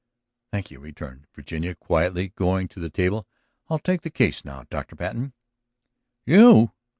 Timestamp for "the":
2.79-2.89, 4.01-4.09